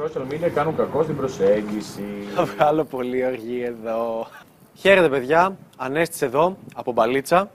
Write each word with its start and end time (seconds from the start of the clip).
Social 0.00 0.32
media 0.32 0.50
κάνουν 0.54 0.76
κακό 0.76 1.02
στην 1.02 1.16
προσέγγιση. 1.16 2.02
Θα 2.34 2.44
βγάλω 2.44 2.84
πολύ 2.84 3.26
οργή 3.26 3.62
εδώ. 3.62 4.26
Χαίρετε 4.74 5.08
παιδιά, 5.08 5.56
Ανέστης 5.76 6.22
εδώ 6.22 6.56
από 6.74 6.92
Μπαλίτσα 6.92 7.50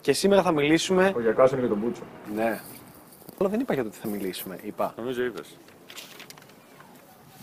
και 0.00 0.12
σήμερα 0.12 0.42
θα 0.42 0.52
μιλήσουμε... 0.52 1.12
Ο 1.16 1.20
Γιακάς 1.20 1.50
είναι 1.50 1.60
για 1.60 1.68
τον 1.68 1.78
Μπούτσο. 1.78 2.02
Ναι. 2.34 2.60
Αλλά 3.38 3.48
δεν 3.48 3.60
είπα 3.60 3.74
για 3.74 3.82
το 3.82 3.90
τι 3.90 3.96
θα 3.96 4.08
μιλήσουμε, 4.08 4.58
είπα. 4.62 4.94
Νομίζω 4.96 5.24
είπες. 5.24 5.58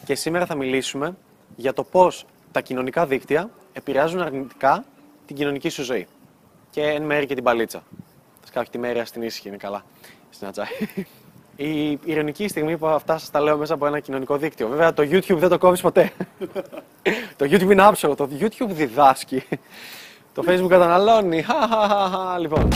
Και 0.06 0.16
σήμερα 0.16 0.46
θα 0.46 0.56
μιλήσουμε 0.56 1.18
για 1.56 1.74
το 1.74 1.84
πώς 1.84 2.26
τα 2.52 2.62
κοινωνικά 2.62 3.06
δίκτυα 3.06 3.50
επηρεάζουν 3.74 4.22
αρνητικά 4.22 4.86
την 5.26 5.36
κοινωνική 5.36 5.70
σου 5.70 5.84
ζωή. 5.84 6.08
Και 6.70 6.82
εν 6.82 7.04
μέρει 7.04 7.26
και 7.26 7.36
την 7.36 7.44
παλίτσα. 7.44 7.84
Θα 8.40 8.48
σκάφει 8.48 8.70
τη 8.70 8.78
μέρη 8.78 9.06
στην 9.06 9.22
ήσυχη, 9.22 9.48
είναι 9.48 9.58
καλά. 9.58 9.86
Στην 10.30 10.48
ατσάι. 10.48 10.68
Η 11.60 12.00
ηρωνική 12.04 12.48
στιγμή 12.48 12.78
που 12.78 12.88
αυτά 12.88 13.18
σας 13.18 13.32
τα 13.32 13.42
λέω 13.42 13.58
μέσα 13.58 13.74
από 13.74 13.86
ένα 13.86 14.00
κοινωνικό 14.00 14.38
δίκτυο. 14.38 14.68
Βέβαια 14.68 14.94
το 14.94 15.04
YouTube 15.04 15.38
δεν 15.38 15.50
το 15.50 15.58
κόβεις 15.58 15.82
ποτέ. 15.82 16.12
το 17.38 17.46
YouTube 17.46 17.72
είναι 17.72 17.84
άψογο. 17.84 18.16
Το 18.16 18.30
YouTube 18.40 18.70
διδάσκει. 18.70 19.44
το 20.34 20.44
Facebook 20.48 20.70
καταναλώνει. 20.70 21.42
Χαχαχαχα. 21.42 22.40
λοιπόν. 22.40 22.70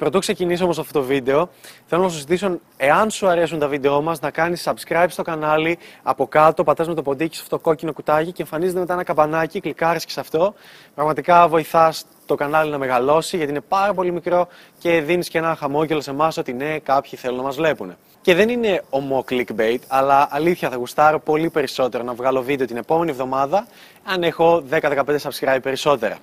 Πρωτού 0.00 0.18
ξεκινήσω 0.18 0.64
όμως 0.64 0.78
αυτό 0.78 1.00
το 1.00 1.04
βίντεο, 1.04 1.48
θέλω 1.86 2.02
να 2.02 2.08
σου 2.08 2.18
ζητήσω, 2.18 2.58
εάν 2.76 3.10
σου 3.10 3.28
αρέσουν 3.28 3.58
τα 3.58 3.68
βίντεό 3.68 4.02
μας, 4.02 4.20
να 4.20 4.30
κάνεις 4.30 4.68
subscribe 4.68 5.06
στο 5.08 5.22
κανάλι, 5.22 5.78
από 6.02 6.26
κάτω, 6.26 6.64
πατάς 6.64 6.88
με 6.88 6.94
το 6.94 7.02
ποντίκι 7.02 7.34
σε 7.34 7.42
αυτό 7.42 7.56
το 7.56 7.62
κόκκινο 7.62 7.92
κουτάκι 7.92 8.32
και 8.32 8.42
εμφανίζεται 8.42 8.78
μετά 8.78 8.92
ένα 8.92 9.04
καμπανάκι, 9.04 9.60
κλικάρεις 9.60 10.04
και 10.04 10.12
σε 10.12 10.20
αυτό. 10.20 10.54
Πραγματικά 10.94 11.48
βοηθάς 11.48 12.04
το 12.26 12.34
κανάλι 12.34 12.70
να 12.70 12.78
μεγαλώσει, 12.78 13.36
γιατί 13.36 13.52
είναι 13.52 13.60
πάρα 13.60 13.94
πολύ 13.94 14.12
μικρό 14.12 14.48
και 14.78 15.00
δίνεις 15.00 15.28
και 15.28 15.38
ένα 15.38 15.54
χαμόγελο 15.54 16.00
σε 16.00 16.10
εμάς 16.10 16.36
ότι 16.36 16.52
ναι, 16.52 16.78
κάποιοι 16.78 17.18
θέλουν 17.18 17.36
να 17.36 17.42
μας 17.42 17.56
βλέπουν. 17.56 17.96
Και 18.20 18.34
δεν 18.34 18.48
είναι 18.48 18.82
ομό 18.90 19.24
clickbait, 19.28 19.78
αλλά 19.88 20.28
αλήθεια 20.30 20.70
θα 20.70 20.76
γουστάρω 20.76 21.20
πολύ 21.20 21.50
περισσότερο 21.50 22.04
να 22.04 22.14
βγάλω 22.14 22.42
βίντεο 22.42 22.66
την 22.66 22.76
επόμενη 22.76 23.10
εβδομάδα, 23.10 23.66
αν 24.04 24.22
έχω 24.22 24.62
10-15 24.70 24.80
subscribe 25.04 25.58
περισσότερα. 25.62 26.18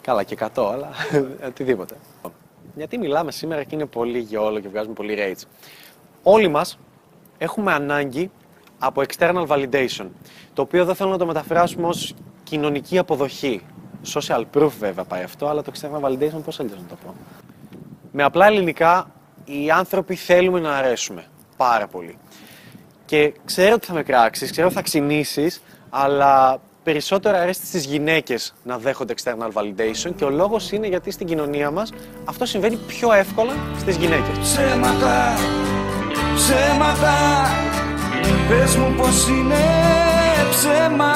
Καλά 0.00 0.22
και 0.22 0.36
100, 0.54 0.70
αλλά 0.72 0.88
οτιδήποτε. 1.48 1.94
Γιατί 2.74 2.98
μιλάμε 2.98 3.32
σήμερα 3.32 3.64
και 3.64 3.74
είναι 3.74 3.86
πολύ 3.86 4.18
γεόλο 4.18 4.60
και 4.60 4.68
βγάζουμε 4.68 4.94
πολύ 4.94 5.16
rage. 5.18 5.42
Όλοι 6.22 6.48
μας 6.48 6.78
έχουμε 7.38 7.72
ανάγκη 7.72 8.30
από 8.78 9.02
external 9.08 9.46
validation, 9.46 10.06
το 10.52 10.62
οποίο 10.62 10.84
δεν 10.84 10.94
θέλω 10.94 11.10
να 11.10 11.18
το 11.18 11.26
μεταφράσουμε 11.26 11.86
ως 11.86 12.14
κοινωνική 12.42 12.98
αποδοχή. 12.98 13.60
Social 14.14 14.42
proof 14.54 14.70
βέβαια 14.78 15.04
πάει 15.04 15.22
αυτό, 15.22 15.46
αλλά 15.46 15.62
το 15.62 15.72
external 15.74 16.00
validation 16.00 16.42
πώς 16.44 16.60
αλλιώς 16.60 16.78
να 16.78 16.86
το 16.88 16.96
πω. 17.04 17.14
Με 18.12 18.22
απλά 18.22 18.46
ελληνικά, 18.46 19.10
οι 19.44 19.70
άνθρωποι 19.70 20.14
θέλουμε 20.14 20.60
να 20.60 20.76
αρέσουμε 20.76 21.24
πάρα 21.56 21.86
πολύ. 21.86 22.18
Και 23.04 23.34
ξέρω 23.44 23.74
ότι 23.74 23.86
θα 23.86 23.92
με 23.92 24.02
κράξεις, 24.02 24.50
ξέρω 24.50 24.66
ότι 24.66 24.76
θα 24.76 24.82
ξυνήσεις, 24.82 25.62
αλλά 25.90 26.60
περισσότερο 26.84 27.36
αρέσει 27.36 27.66
στις 27.66 27.84
γυναίκες 27.84 28.54
να 28.64 28.78
δέχονται 28.78 29.14
external 29.22 29.52
validation 29.52 30.12
και 30.16 30.24
ο 30.24 30.30
λόγος 30.30 30.72
είναι 30.72 30.86
γιατί 30.86 31.10
στην 31.10 31.26
κοινωνία 31.26 31.70
μας 31.70 31.92
αυτό 32.24 32.46
συμβαίνει 32.46 32.76
πιο 32.76 33.12
εύκολα 33.12 33.52
στις 33.78 33.96
γυναίκες. 33.96 34.38
Ψέματα, 34.38 35.34
ψέματα 36.34 37.14
Πες 38.48 38.76
μου 38.76 38.94
πως 38.96 39.28
είναι 39.28 39.60
ψέμα 40.50 41.14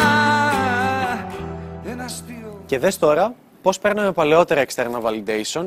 Ένα 1.86 2.04
αστείο 2.04 2.62
Και 2.66 2.78
δες 2.78 2.98
τώρα 2.98 3.34
πώς 3.62 3.78
παίρναμε 3.78 4.12
παλαιότερα 4.12 4.64
external 4.66 5.02
validation 5.02 5.66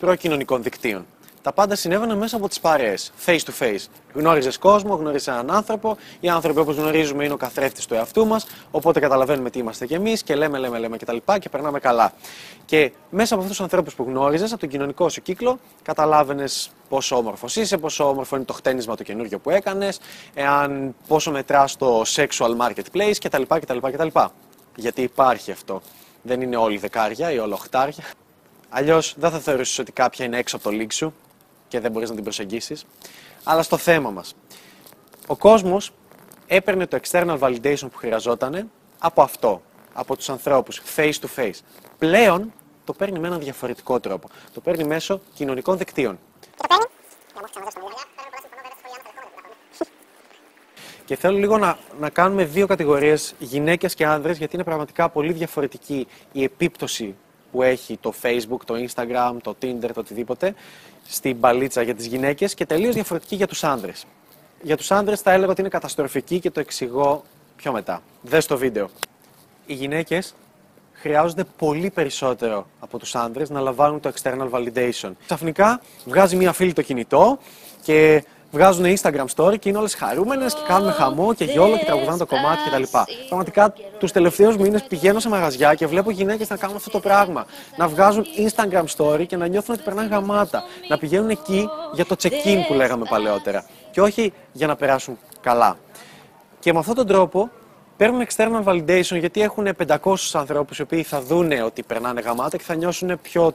προκοινωνικών 0.00 0.62
δικτύων. 0.62 1.06
Τα 1.42 1.52
πάντα 1.52 1.74
συνέβαιναν 1.74 2.18
μέσα 2.18 2.36
από 2.36 2.48
τις 2.48 2.60
παρέες, 2.60 3.12
face 3.26 3.38
to 3.38 3.50
face. 3.58 3.84
Γνώριζες 4.14 4.58
κόσμο, 4.58 4.94
γνώριζε 4.94 5.30
έναν 5.30 5.50
άνθρωπο. 5.50 5.96
Οι 6.20 6.28
άνθρωποι, 6.28 6.60
όπως 6.60 6.76
γνωρίζουμε, 6.76 7.24
είναι 7.24 7.32
ο 7.32 7.36
καθρέφτης 7.36 7.86
του 7.86 7.94
εαυτού 7.94 8.26
μας. 8.26 8.46
Οπότε 8.70 9.00
καταλαβαίνουμε 9.00 9.50
τι 9.50 9.58
είμαστε 9.58 9.86
κι 9.86 9.94
εμείς 9.94 10.22
και 10.22 10.34
λέμε, 10.34 10.58
λέμε, 10.58 10.78
λέμε 10.78 10.96
κτλ. 10.96 11.16
Και, 11.24 11.38
και 11.38 11.48
περνάμε 11.48 11.80
καλά. 11.80 12.12
Και 12.64 12.92
μέσα 13.10 13.34
από 13.34 13.42
αυτούς 13.42 13.56
τους 13.56 13.64
ανθρώπους 13.64 13.94
που 13.94 14.02
γνώριζες, 14.02 14.50
από 14.50 14.60
τον 14.60 14.68
κοινωνικό 14.68 15.08
σου 15.08 15.22
κύκλο, 15.22 15.58
καταλάβαινες 15.82 16.70
πόσο 16.88 17.16
όμορφος 17.16 17.56
είσαι, 17.56 17.78
πόσο 17.78 18.08
όμορφο 18.08 18.36
είναι 18.36 18.44
το 18.44 18.52
χτένισμα 18.52 18.96
το 18.96 19.02
καινούριο 19.02 19.38
που 19.38 19.50
έκανες, 19.50 20.00
εάν 20.34 20.94
πόσο 21.08 21.30
μετράς 21.30 21.76
το 21.76 22.02
sexual 22.06 22.56
marketplace 22.56 23.14
κτλ. 23.20 23.42
κτλ, 23.48 23.78
κτλ. 23.78 24.18
Γιατί 24.76 25.02
υπάρχει 25.02 25.50
αυτό. 25.50 25.82
Δεν 26.22 26.40
είναι 26.40 26.56
όλοι 26.56 26.78
δεκάρια 26.78 27.32
ή 27.32 27.38
όλα 27.38 27.54
οχτάρια. 27.54 28.04
Αλλιώς 28.68 29.14
δεν 29.18 29.30
θα 29.30 29.38
θεωρήσει 29.38 29.80
ότι 29.80 29.92
κάποια 29.92 30.24
είναι 30.24 30.38
έξω 30.38 30.56
από 30.56 30.70
το 30.70 30.76
league 30.76 30.92
σου 30.92 31.14
και 31.72 31.80
δεν 31.80 31.90
μπορείς 31.90 32.08
να 32.08 32.14
την 32.14 32.24
προσεγγίσεις. 32.24 32.84
Αλλά 33.44 33.62
στο 33.62 33.76
θέμα 33.76 34.10
μας. 34.10 34.34
Ο 35.26 35.36
κόσμος 35.36 35.92
έπαιρνε 36.46 36.86
το 36.86 36.98
external 37.02 37.38
validation 37.38 37.86
που 37.90 37.96
χρειαζόταν 37.96 38.70
από 38.98 39.22
αυτό, 39.22 39.62
από 39.92 40.16
τους 40.16 40.28
ανθρώπους, 40.28 40.82
face 40.96 41.12
to 41.12 41.26
face. 41.36 41.58
Πλέον 41.98 42.52
το 42.84 42.92
παίρνει 42.92 43.18
με 43.18 43.26
έναν 43.26 43.40
διαφορετικό 43.40 44.00
τρόπο. 44.00 44.28
Το 44.54 44.60
παίρνει 44.60 44.84
μέσω 44.84 45.20
κοινωνικών 45.34 45.78
δικτύων. 45.78 46.18
Και 51.04 51.16
θέλω 51.16 51.38
λίγο 51.38 51.58
να, 51.58 51.78
να 52.00 52.10
κάνουμε 52.10 52.44
δύο 52.44 52.66
κατηγορίες, 52.66 53.34
γυναίκες 53.38 53.94
και 53.94 54.06
άνδρες, 54.06 54.38
γιατί 54.38 54.54
είναι 54.54 54.64
πραγματικά 54.64 55.08
πολύ 55.08 55.32
διαφορετική 55.32 56.06
η 56.32 56.42
επίπτωση 56.42 57.14
που 57.52 57.62
έχει 57.62 57.96
το 57.96 58.12
Facebook, 58.22 58.60
το 58.64 58.74
Instagram, 58.74 59.36
το 59.42 59.56
Tinder, 59.62 59.90
το 59.94 60.00
οτιδήποτε 60.00 60.54
στην 61.06 61.40
παλίτσα 61.40 61.82
για 61.82 61.94
τις 61.94 62.06
γυναίκες 62.06 62.54
και 62.54 62.66
τελείως 62.66 62.94
διαφορετική 62.94 63.34
για 63.34 63.46
τους 63.46 63.64
άνδρες. 63.64 64.04
Για 64.62 64.76
τους 64.76 64.90
άνδρες 64.90 65.20
θα 65.20 65.32
έλεγα 65.32 65.50
ότι 65.50 65.60
είναι 65.60 65.70
καταστροφική 65.70 66.40
και 66.40 66.50
το 66.50 66.60
εξηγώ 66.60 67.24
πιο 67.56 67.72
μετά. 67.72 68.02
Δες 68.22 68.46
το 68.46 68.56
βίντεο. 68.58 68.88
Οι 69.66 69.74
γυναίκες 69.74 70.34
χρειάζονται 70.92 71.44
πολύ 71.56 71.90
περισσότερο 71.90 72.66
από 72.80 72.98
τους 72.98 73.14
άνδρες 73.14 73.50
να 73.50 73.60
λαμβάνουν 73.60 74.00
το 74.00 74.12
external 74.14 74.50
validation. 74.50 75.10
Ξαφνικά 75.24 75.80
βγάζει 76.04 76.36
μία 76.36 76.52
φίλη 76.52 76.72
το 76.72 76.82
κινητό 76.82 77.38
και 77.82 78.24
βγάζουν 78.52 78.84
Instagram 78.96 79.24
story 79.36 79.58
και 79.58 79.68
είναι 79.68 79.78
όλες 79.78 79.94
χαρούμενες 79.94 80.54
και 80.54 80.60
κάνουν 80.66 80.92
χαμό 80.92 81.34
και 81.34 81.44
γιόλο 81.44 81.78
και 81.78 81.84
τραγουδάνε 81.84 82.18
το 82.18 82.26
κομμάτι 82.26 82.58
κτλ. 82.70 82.82
Πραγματικά 83.26 83.74
τους 83.98 84.12
τελευταίους 84.12 84.56
μήνες 84.56 84.82
πηγαίνω 84.82 85.20
σε 85.20 85.28
μαγαζιά 85.28 85.74
και 85.74 85.86
βλέπω 85.86 86.10
γυναίκες 86.10 86.48
να 86.48 86.56
κάνουν 86.56 86.76
αυτό 86.76 86.90
το 86.90 87.00
πράγμα. 87.00 87.46
Να 87.76 87.88
βγάζουν 87.88 88.24
Instagram 88.24 88.84
story 88.96 89.26
και 89.26 89.36
να 89.36 89.46
νιώθουν 89.46 89.74
ότι 89.74 89.84
περνάνε 89.84 90.08
γαμάτα. 90.08 90.62
Να 90.88 90.98
πηγαίνουν 90.98 91.30
εκεί 91.30 91.68
για 91.92 92.06
το 92.06 92.16
check-in 92.22 92.58
που 92.66 92.74
λέγαμε 92.74 93.04
παλαιότερα. 93.08 93.64
Και 93.90 94.00
όχι 94.00 94.32
για 94.52 94.66
να 94.66 94.76
περάσουν 94.76 95.18
καλά. 95.40 95.76
Και 96.58 96.72
με 96.72 96.78
αυτόν 96.78 96.94
τον 96.94 97.06
τρόπο 97.06 97.50
παίρνουν 97.96 98.26
external 98.28 98.64
validation 98.64 99.18
γιατί 99.18 99.42
έχουν 99.42 99.68
500 99.86 100.14
ανθρώπους 100.32 100.78
οι 100.78 100.82
οποίοι 100.82 101.02
θα 101.02 101.20
δούνε 101.20 101.62
ότι 101.62 101.82
περνάνε 101.82 102.20
γαμάτα 102.20 102.56
και 102.56 102.64
θα 102.64 102.74
νιώσουν 102.74 103.18
πιο 103.22 103.54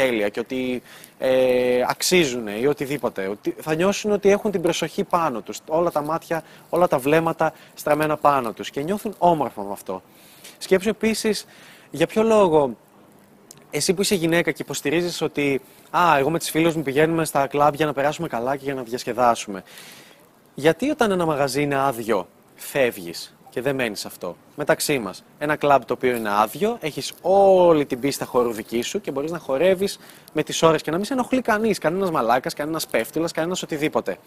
τέλεια 0.00 0.28
και 0.28 0.40
ότι 0.40 0.82
ε, 1.18 1.84
αξίζουν 1.88 2.46
ή 2.46 2.66
οτιδήποτε. 2.66 3.26
Ότι 3.28 3.54
θα 3.60 3.74
νιώσουν 3.74 4.10
ότι 4.12 4.30
έχουν 4.30 4.50
την 4.50 4.60
προσοχή 4.62 5.04
πάνω 5.04 5.40
τους. 5.40 5.60
Όλα 5.66 5.90
τα 5.90 6.02
μάτια, 6.02 6.42
όλα 6.68 6.88
τα 6.88 6.98
βλέμματα 6.98 7.52
στραμμένα 7.74 8.16
πάνω 8.16 8.52
τους 8.52 8.70
και 8.70 8.80
νιώθουν 8.80 9.14
όμορφα 9.18 9.62
με 9.62 9.72
αυτό. 9.72 10.02
Σκέψου 10.58 10.88
επίσης 10.88 11.46
για 11.90 12.06
ποιο 12.06 12.22
λόγο 12.22 12.76
εσύ 13.70 13.94
που 13.94 14.02
είσαι 14.02 14.14
γυναίκα 14.14 14.50
και 14.50 14.62
υποστηρίζεις 14.62 15.20
ότι 15.20 15.60
Α, 15.90 16.16
εγώ 16.18 16.30
με 16.30 16.38
τις 16.38 16.50
φίλες 16.50 16.74
μου 16.74 16.82
πηγαίνουμε 16.82 17.24
στα 17.24 17.46
κλαμπ 17.46 17.74
για 17.74 17.86
να 17.86 17.92
περάσουμε 17.92 18.28
καλά 18.28 18.56
και 18.56 18.64
για 18.64 18.74
να 18.74 18.82
διασκεδάσουμε. 18.82 19.62
Γιατί 20.54 20.90
όταν 20.90 21.10
ένα 21.10 21.26
μαγαζί 21.26 21.62
είναι 21.62 21.76
άδειο, 21.76 22.28
φεύγεις; 22.54 23.35
Και 23.56 23.62
δεν 23.62 23.74
μένεις 23.74 24.06
αυτό. 24.06 24.36
Μεταξύ 24.56 24.98
μας, 24.98 25.24
ένα 25.38 25.56
κλαμπ 25.56 25.82
το 25.82 25.92
οποίο 25.92 26.16
είναι 26.16 26.30
άδειο, 26.32 26.78
έχεις 26.80 27.12
όλη 27.22 27.86
την 27.86 28.00
πίστα 28.00 28.24
χώρου 28.24 28.52
δική 28.52 28.82
σου 28.82 29.00
και 29.00 29.10
μπορείς 29.10 29.30
να 29.30 29.38
χορεύεις 29.38 29.98
με 30.32 30.42
τις 30.42 30.62
ώρες 30.62 30.82
και 30.82 30.90
να 30.90 30.96
μην 30.96 31.06
σε 31.06 31.12
ενοχλεί 31.12 31.40
κανείς. 31.40 31.78
Κανένας 31.78 32.10
μαλάκας, 32.10 32.54
κανένας 32.54 32.86
πέφτυλας, 32.86 33.32
κανένας 33.32 33.62
οτιδήποτε. 33.62 34.18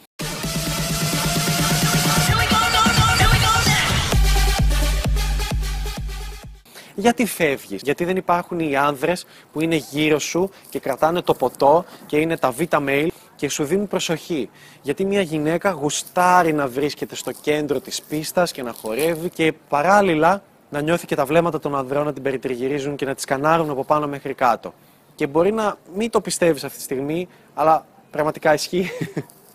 Γιατί 6.96 7.26
φεύγεις, 7.26 7.82
γιατί 7.82 8.06
δεν 8.06 8.18
υπάρχουν 8.18 8.60
οι 8.60 8.76
άνδρες 8.76 9.26
που 9.52 9.62
είναι 9.62 9.76
γύρω 9.76 10.20
σου 10.20 10.50
και 10.70 10.80
κρατάνε 10.80 11.22
το 11.22 11.34
ποτό 11.34 11.86
και 12.06 12.18
είναι 12.18 12.38
τα 12.38 12.52
β' 12.52 12.62
mail 12.72 13.08
και 13.40 13.50
σου 13.50 13.64
δίνουν 13.64 13.88
προσοχή. 13.88 14.50
Γιατί 14.82 15.06
μια 15.06 15.22
γυναίκα 15.22 15.70
γουστάρει 15.72 16.54
να 16.54 16.68
βρίσκεται 16.68 17.16
στο 17.16 17.32
κέντρο 17.32 17.80
της 17.80 18.02
πίστας 18.02 18.52
και 18.52 18.64
να 18.64 18.74
χορεύει 18.74 19.30
και 19.30 19.54
παράλληλα 19.70 20.42
να 20.70 20.82
νιώθει 20.82 21.06
και 21.06 21.16
τα 21.16 21.26
βλέμματα 21.26 21.60
των 21.60 21.76
ανδρών 21.76 22.06
να 22.06 22.14
την 22.14 22.24
περιτριγυρίζουν 22.24 22.96
και 22.96 23.06
να 23.06 23.16
τη 23.16 23.22
σκανάρουν 23.22 23.70
από 23.70 23.86
πάνω 23.86 24.08
μέχρι 24.08 24.34
κάτω. 24.34 24.74
Και 25.16 25.28
μπορεί 25.28 25.52
να 25.52 25.78
μην 25.96 26.10
το 26.10 26.22
πιστεύεις 26.22 26.64
αυτή 26.64 26.78
τη 26.78 26.84
στιγμή, 26.84 27.28
αλλά 27.54 27.86
πραγματικά 28.12 28.54
ισχύει. 28.54 28.90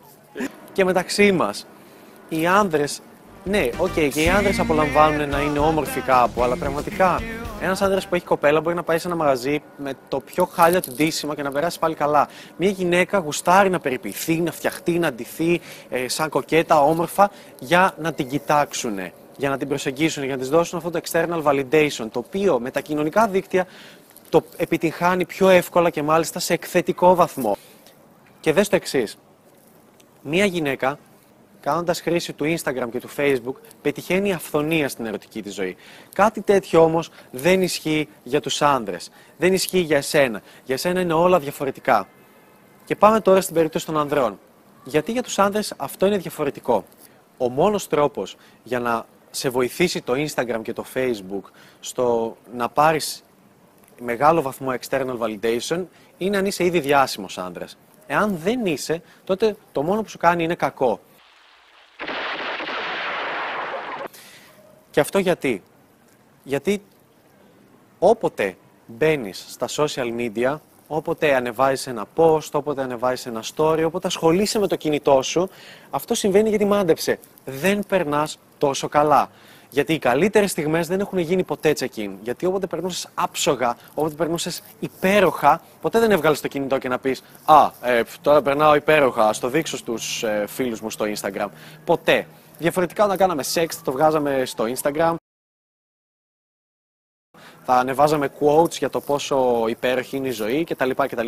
και 0.75 0.85
μεταξύ 0.85 1.33
μας, 1.33 1.67
οι 2.29 2.47
άνδρες, 2.47 3.01
ναι, 3.45 3.69
ok, 3.77 3.87
okay, 3.97 4.11
και 4.13 4.23
οι 4.23 4.29
άνδρες 4.29 4.59
απολαμβάνουν 4.59 5.29
να 5.29 5.41
είναι 5.41 5.59
όμορφοι 5.59 6.01
κάπου, 6.01 6.43
αλλά 6.43 6.57
πραγματικά 6.57 7.21
Ένας 7.65 7.83
άντρα 7.83 8.01
που 8.09 8.15
έχει 8.15 8.25
κοπέλα 8.25 8.61
μπορεί 8.61 8.77
να 8.77 8.83
πάει 8.83 8.99
σε 8.99 9.07
ένα 9.07 9.17
μαγαζί 9.17 9.63
με 9.77 9.93
το 10.09 10.21
πιο 10.21 10.45
χάλια 10.45 10.81
του 10.81 10.93
ντύσιμα 10.93 11.35
και 11.35 11.43
να 11.43 11.51
περάσει 11.51 11.79
πάλι 11.79 11.95
καλά. 11.95 12.29
Μια 12.57 12.71
γυναίκα 12.71 13.19
γουστάρει 13.19 13.71
να 13.71 13.81
περιποιηθεί, 13.81 14.41
να 14.41 14.53
φτιαχτεί, 14.53 14.99
να 14.99 15.13
ντυθεί 15.13 15.61
ε, 15.89 16.09
σαν 16.09 16.29
κοκέτα, 16.29 16.81
όμορφα, 16.81 17.31
για 17.61 17.95
να 17.99 18.13
την 18.13 18.29
κοιτάξουν, 18.29 18.99
για 19.37 19.49
να 19.49 19.59
την 19.59 19.69
προσεγγίσουν, 19.69 20.25
για 20.25 20.33
να 20.35 20.41
της 20.41 20.49
δώσουν 20.49 20.79
αυτό 20.79 20.91
το 20.91 21.01
external 21.05 21.43
validation, 21.43 22.07
το 22.11 22.19
οποίο 22.19 22.61
με 22.61 22.71
τα 22.71 22.81
κοινωνικά 22.81 23.27
δίκτυα 23.29 23.67
το 24.29 24.45
επιτυγχάνει 24.57 25.25
πιο 25.25 25.49
εύκολα 25.49 25.91
και 25.91 26.03
μάλιστα 26.03 26.39
σε 26.39 26.53
εκθετικό 26.53 27.15
βαθμό. 27.15 27.57
Και 28.41 28.53
δες 28.53 28.69
το 28.69 28.77
εξής. 28.77 29.17
Μία 30.23 30.45
γυναίκα, 30.45 30.99
κάνοντας 31.65 32.01
χρήση 32.01 32.33
του 32.33 32.45
Instagram 32.45 32.89
και 32.91 33.01
του 33.01 33.09
Facebook, 33.17 33.55
πετυχαίνει 33.83 34.33
αυθονία 34.33 34.89
στην 34.89 35.07
ερωτική 35.07 35.43
της 35.43 35.55
ζωή. 35.55 35.77
Κάτι 36.15 36.41
τέτοιο 36.41 36.83
όμως 36.83 37.11
δεν 37.31 37.63
ισχύει 37.63 38.09
για 38.23 38.41
τους 38.41 38.63
άντρες. 38.63 39.11
Δεν 39.37 39.53
ισχύει 39.53 39.79
για 39.79 39.97
εσένα. 39.97 40.43
Για 40.65 40.75
εσένα 40.75 41.01
είναι 41.01 41.13
όλα 41.13 41.39
διαφορετικά. 41.39 42.09
Και 42.85 42.97
πάμε 42.97 43.21
τώρα 43.21 43.41
στην 43.41 43.55
περίπτωση 43.55 43.87
των 43.87 43.99
ανδρών. 43.99 44.39
Γιατί 44.85 45.13
για 45.13 45.23
τους 45.23 45.39
άντρες 45.39 45.75
αυτό 45.77 46.07
είναι 46.07 46.17
διαφορετικό; 46.17 46.85
Ο 47.37 47.49
μόνος 47.49 47.89
τρόπος 47.89 48.37
για 48.63 48.81
να 48.81 49.07
σε 49.31 49.49
βοηθήσει 49.49 50.03
το 50.03 50.13
Instagram 50.13 50.61
και 50.63 50.73
το 50.73 50.85
Facebook 50.95 51.51
στο 51.81 52.37
να 52.55 52.69
πάρεις 52.69 53.25
μεγάλο 54.01 54.43
βαθμό 54.43 54.75
external 54.81 55.19
validation 55.19 55.85
είναι 56.19 56.37
αν 56.37 56.47
είσαι 56.47 56.65
ήδη 56.65 56.81
διάσημος 56.81 57.39
άντρας. 57.39 57.79
Εάν 58.07 58.37
δεν 58.37 58.67
είσαι, 58.67 59.03
τότε 59.25 59.57
το 59.73 59.83
μόνο 59.83 60.03
που 60.03 60.09
σου 60.09 60.19
κάνει 60.19 60.45
είναι 60.45 60.55
κακό. 60.55 61.01
Και 64.95 65.01
αυτό 65.01 65.19
γιατί; 65.19 65.63
Γιατί 66.45 66.83
όποτε 67.99 68.57
μπαίνεις 68.87 69.45
στα 69.49 69.69
social 69.69 70.15
media, 70.19 70.57
όποτε 70.87 71.35
ανεβάζεις 71.35 71.87
ένα 71.87 72.07
post, 72.17 72.51
όποτε 72.53 72.83
ανεβάζεις 72.83 73.27
ένα 73.27 73.43
story, 73.57 73.83
όποτε 73.87 74.07
ασχολείσαι 74.07 74.59
με 74.59 74.67
το 74.67 74.77
κινητό 74.77 75.23
σου, 75.23 75.49
αυτό 75.91 76.15
συμβαίνει 76.15 76.49
γιατί 76.49 76.65
μάντεψε. 76.65 77.19
Δεν 77.45 77.85
περνάς 77.89 78.39
τόσο 78.59 78.89
καλά. 78.89 79.31
Γιατί 79.71 79.93
οι 79.93 79.99
καλύτερες 79.99 80.51
στιγμές 80.51 80.87
δεν 80.87 81.01
έχουν 81.01 81.19
γίνει 81.19 81.43
ποτέ 81.43 81.75
check-in. 81.79 82.11
Γιατί 82.23 82.47
όποτε 82.47 82.67
περνούσες 82.67 83.09
άψογα, 83.15 83.77
όποτε 83.95 84.15
περνούσες 84.15 84.63
υπέροχα, 84.81 85.63
ποτέ 85.81 85.99
δεν 85.99 86.11
έβγαλες 86.11 86.41
το 86.41 86.49
κινητό 86.49 86.79
και 86.79 86.89
να 86.89 86.99
πεις 86.99 87.23
Α, 87.45 87.71
ε, 87.83 88.03
τώρα 88.21 88.43
περνάω 88.43 88.75
υπέροχα, 88.75 89.33
στο 89.33 89.49
δείξω 89.49 89.77
στους 89.77 90.23
ε, 90.23 90.45
φίλους 90.49 90.81
μου 90.81 90.91
στο 90.91 91.05
Instagram. 91.05 91.49
Ποτέ. 91.85 92.27
Διαφορετικά 92.59 93.05
όταν 93.05 93.17
κάναμε 93.17 93.43
σεξ, 93.43 93.83
το 93.83 93.93
βγάζαμε 93.93 94.45
στο 94.45 94.65
Instagram. 94.65 95.15
Θα 97.65 97.75
ανεβάζαμε 97.75 98.31
quotes 98.41 98.73
για 98.73 98.91
το 98.91 99.01
πόσο 99.01 99.65
υπέροχη 99.69 100.17
είναι 100.17 100.29
η 100.29 100.31
ζωή 100.31 100.65
κτλ. 100.65 100.91
κτλ 100.91 101.27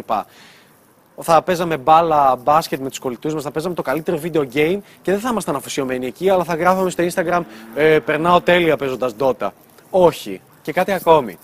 θα 1.22 1.42
παίζαμε 1.42 1.76
μπάλα, 1.76 2.36
μπάσκετ 2.36 2.80
με 2.80 2.88
τους 2.88 2.98
κολλητούς 2.98 3.34
μας, 3.34 3.42
θα 3.42 3.50
παίζαμε 3.50 3.74
το 3.74 3.82
καλύτερο 3.82 4.20
video 4.22 4.40
game 4.40 4.78
και 5.02 5.10
δεν 5.12 5.20
θα 5.20 5.28
ήμασταν 5.28 5.56
αφοσιωμένοι 5.56 6.06
εκεί, 6.06 6.30
αλλά 6.30 6.44
θα 6.44 6.54
γράφαμε 6.54 6.90
στο 6.90 7.04
Instagram 7.10 7.42
ε, 7.74 7.98
Περνάω 7.98 8.40
τέλεια 8.40 8.76
παίζοντας 8.76 9.14
Dota. 9.18 9.48
Όχι. 9.90 10.40
Και 10.62 10.72
κάτι 10.72 10.92
ακόμη. 10.92 11.38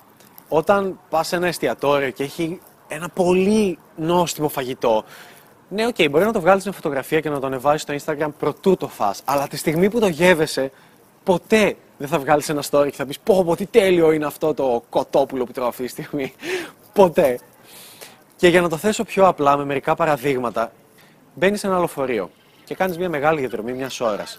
Όταν 0.49 0.99
πας 1.11 1.26
σε 1.26 1.37
ένα 1.37 1.46
εστιατόριο 1.46 2.11
και 2.11 2.23
έχει 2.23 2.61
ένα 2.88 3.08
πολύ 3.08 3.79
νόστιμο 3.96 4.49
φαγητό, 4.49 5.05
ναι, 5.72 5.86
ok, 5.87 5.94
okay, 5.98 6.10
μπορεί 6.10 6.24
να 6.24 6.32
το 6.32 6.40
βγάλεις 6.40 6.64
μια 6.64 6.72
φωτογραφία 6.72 7.20
και 7.20 7.30
να 7.30 7.40
το 7.40 7.46
ανεβάσεις 7.46 7.82
στο 7.82 7.94
Instagram 7.94 8.28
προτού 8.38 8.76
το 8.76 8.88
φας. 8.88 9.22
Αλλά 9.24 9.48
τη 9.48 9.56
στιγμή 9.56 9.90
που 9.90 10.00
το 10.00 10.06
γεύεσαι, 10.06 10.70
ποτέ 11.24 11.76
δεν 11.98 12.08
θα 12.08 12.19
βγάλεις 12.19 12.48
ένα 12.48 12.62
story 12.70 12.86
και 12.90 12.96
θα 12.96 13.06
πεις 13.06 13.19
Πω, 13.19 13.44
πω, 13.44 13.56
τι 13.56 13.66
τέλειο 13.66 14.12
είναι 14.12 14.26
αυτό 14.26 14.54
το 14.54 14.82
κοτόπουλο 14.88 15.44
που 15.44 15.52
τρώω 15.52 15.69
αυτή 15.69 15.82
τη 15.82 15.88
στιγμή. 15.88 16.34
ποτέ. 16.92 17.38
Και 18.36 18.48
για 18.48 18.60
να 18.60 18.69
το 18.69 18.76
θέσω 18.76 19.04
πιο 19.04 19.26
απλά, 19.26 19.56
με 19.56 19.64
μερικά 19.64 19.94
παραδείγματα, 19.94 20.72
μπαίνεις 21.34 21.60
σε 21.60 21.66
ένα 21.66 21.76
λεωφορείο 21.76 22.30
και 22.64 22.74
κάνεις 22.74 22.98
μια 22.98 23.08
μεγάλη 23.08 23.40
διαδρομή 23.40 23.72
μιας 23.72 24.00
ώρας. 24.00 24.38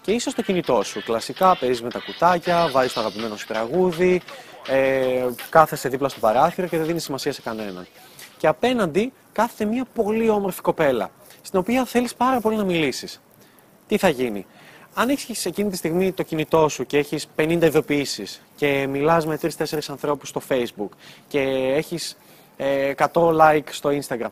Και 0.00 0.12
είσαι 0.12 0.30
στο 0.30 0.42
κινητό 0.42 0.82
σου. 0.82 1.02
Κλασικά 1.02 1.56
παίζεις 1.56 1.82
με 1.82 1.90
τα 1.90 1.98
κουτάκια, 1.98 2.68
βάζεις 2.72 2.92
το 2.92 3.00
αγαπημένο 3.00 3.36
σου 3.36 3.46
τραγούδι, 3.46 4.22
ε, 4.68 5.26
κάθεσαι 5.48 5.88
δίπλα 5.88 6.08
στο 6.08 6.20
παράθυρο 6.20 6.66
και 6.66 6.76
δεν 6.76 6.86
δίνεις 6.86 7.04
σημασία 7.04 7.32
σε 7.32 7.40
κανέναν. 7.40 7.86
Και 8.44 8.50
απέναντι 8.50 9.12
κάθεται 9.32 9.64
μια 9.64 9.86
πολύ 9.94 10.28
όμορφη 10.28 10.60
κοπέλα, 10.60 11.10
στην 11.42 11.58
οποία 11.58 11.84
θέλεις 11.84 12.14
πάρα 12.14 12.40
πολύ 12.40 12.56
να 12.56 12.64
μιλήσεις. 12.64 13.20
Τι 13.86 13.98
θα 13.98 14.08
γίνει; 14.08 14.46
Αν 14.94 15.08
έχεις 15.08 15.46
εκείνη 15.46 15.70
τη 15.70 15.76
στιγμή 15.76 16.12
το 16.12 16.22
κινητό 16.22 16.68
σου 16.68 16.86
και 16.86 16.98
έχεις 16.98 17.28
50 17.36 17.58
ειδοποιήσεις 17.62 18.42
και 18.56 18.86
μιλάς 18.86 19.26
με 19.26 19.38
3-4 19.42 19.78
ανθρώπους 19.88 20.28
στο 20.28 20.40
Facebook 20.48 20.88
και 21.28 21.40
έχεις 21.76 22.16
100 22.56 22.62
ε, 22.66 22.94
like 23.06 23.64
στο 23.70 23.90
Instagram. 23.90 24.30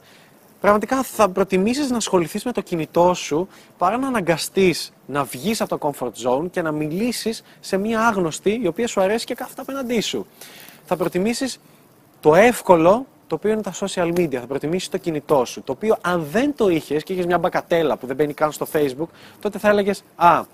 Πραγματικά 0.61 1.03
θα 1.03 1.29
προτιμήσεις 1.29 1.91
να 1.91 1.97
ασχοληθείς 1.97 2.45
με 2.45 2.53
το 2.53 2.61
κινητό 2.61 3.15
σου 3.15 3.49
παρά 3.79 3.97
να 3.99 4.07
αναγκαστείς 4.07 4.93
να 5.07 5.25
βγεις 5.25 5.61
από 5.61 5.79
το 5.79 5.93
comfort 5.93 6.29
zone 6.29 6.51
και 6.51 6.63
να 6.63 6.73
μιλήσεις 6.73 7.43
σε 7.61 7.77
μια 7.77 8.07
άγνωστη 8.07 8.61
η 8.63 8.67
οποία 8.67 8.89
σου 8.89 9.01
αρέσει 9.01 9.27
και 9.27 9.35
κάθεται 9.35 9.61
απέναντί 9.61 10.01
σου. 10.01 10.27
Θα 10.85 10.97
προτιμήσεις 10.97 11.61
το 12.21 12.35
εύκολο 12.35 13.07
το 13.27 13.35
οποίο 13.35 13.51
είναι 13.51 13.63
τα 13.63 13.73
social 13.75 14.13
media. 14.17 14.35
Θα 14.35 14.47
προτιμήσεις 14.47 14.89
το 14.89 14.99
κινητό 14.99 15.45
σου. 15.45 15.63
Το 15.63 15.73
οποίο 15.73 15.97
αν 16.01 16.27
δεν 16.31 16.55
το 16.57 16.69
είχες 16.69 17.03
και 17.03 17.13
είχες 17.13 17.27
μια 17.27 17.39
μπακατέλα 17.39 17.97
που 17.97 18.07
δεν 18.07 18.17
μπαίνει 18.17 18.35
καν 18.35 18.53
στο 18.53 18.67
Facebook, 18.73 19.09
τότε 19.41 19.59
θα 19.59 19.69
έλεγες 19.69 20.05
Α, 20.17 20.45